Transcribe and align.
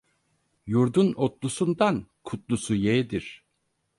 Yurdun 0.67 1.13
otlusundan 1.17 2.07
kutlusu 2.23 2.75
yeğdir. 2.75 3.45